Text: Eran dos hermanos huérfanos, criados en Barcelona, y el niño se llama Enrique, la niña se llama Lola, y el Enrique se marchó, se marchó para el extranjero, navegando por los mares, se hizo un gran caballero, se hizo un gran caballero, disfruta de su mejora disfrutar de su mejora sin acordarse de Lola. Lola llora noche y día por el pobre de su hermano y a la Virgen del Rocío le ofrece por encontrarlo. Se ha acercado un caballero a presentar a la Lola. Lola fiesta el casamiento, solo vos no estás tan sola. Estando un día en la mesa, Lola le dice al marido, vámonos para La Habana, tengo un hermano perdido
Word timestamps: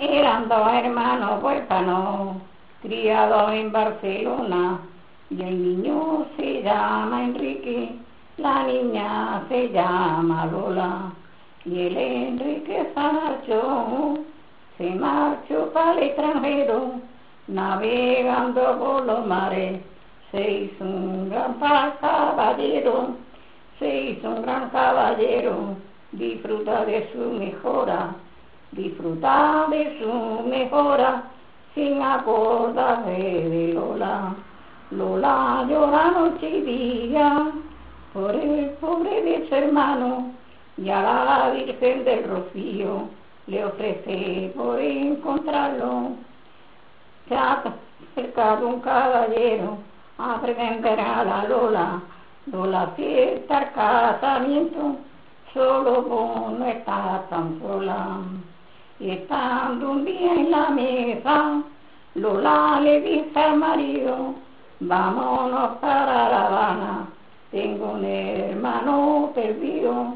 Eran 0.00 0.48
dos 0.48 0.72
hermanos 0.72 1.42
huérfanos, 1.42 2.36
criados 2.82 3.50
en 3.52 3.72
Barcelona, 3.72 4.78
y 5.28 5.42
el 5.42 5.60
niño 5.60 6.24
se 6.36 6.62
llama 6.62 7.24
Enrique, 7.24 7.96
la 8.36 8.62
niña 8.62 9.42
se 9.48 9.70
llama 9.70 10.46
Lola, 10.52 11.10
y 11.64 11.80
el 11.80 11.96
Enrique 11.96 12.92
se 12.94 13.00
marchó, 13.00 14.18
se 14.76 14.94
marchó 14.94 15.68
para 15.72 15.94
el 15.94 15.98
extranjero, 16.04 16.92
navegando 17.48 18.78
por 18.78 19.04
los 19.04 19.26
mares, 19.26 19.80
se 20.30 20.48
hizo 20.48 20.84
un 20.84 21.28
gran 21.28 21.54
caballero, 22.00 23.16
se 23.80 24.00
hizo 24.10 24.28
un 24.28 24.42
gran 24.42 24.70
caballero, 24.70 25.74
disfruta 26.12 26.84
de 26.84 27.10
su 27.12 27.18
mejora 27.32 28.14
disfrutar 28.72 29.70
de 29.70 29.98
su 29.98 30.48
mejora 30.48 31.24
sin 31.74 32.02
acordarse 32.02 33.10
de 33.10 33.72
Lola. 33.74 34.34
Lola 34.90 35.66
llora 35.68 36.10
noche 36.10 36.48
y 36.48 36.60
día 36.62 37.50
por 38.12 38.34
el 38.34 38.70
pobre 38.80 39.22
de 39.22 39.48
su 39.48 39.54
hermano 39.54 40.32
y 40.76 40.90
a 40.90 41.02
la 41.02 41.50
Virgen 41.50 42.04
del 42.04 42.24
Rocío 42.24 43.08
le 43.46 43.64
ofrece 43.64 44.52
por 44.56 44.80
encontrarlo. 44.80 46.12
Se 47.28 47.34
ha 47.34 47.62
acercado 48.12 48.68
un 48.68 48.80
caballero 48.80 49.78
a 50.18 50.40
presentar 50.40 50.98
a 51.00 51.24
la 51.24 51.44
Lola. 51.48 52.02
Lola 52.46 52.86
fiesta 52.96 53.58
el 53.58 53.72
casamiento, 53.72 54.96
solo 55.52 56.02
vos 56.02 56.52
no 56.58 56.64
estás 56.64 57.28
tan 57.28 57.60
sola. 57.60 58.20
Estando 59.00 59.92
un 59.92 60.04
día 60.04 60.34
en 60.34 60.50
la 60.50 60.70
mesa, 60.70 61.62
Lola 62.16 62.80
le 62.82 63.00
dice 63.00 63.38
al 63.38 63.56
marido, 63.56 64.34
vámonos 64.80 65.78
para 65.78 66.28
La 66.28 66.46
Habana, 66.46 67.08
tengo 67.52 67.92
un 67.92 68.04
hermano 68.04 69.30
perdido 69.36 70.14